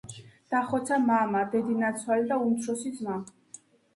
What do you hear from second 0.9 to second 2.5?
მამა, დედინაცვალი და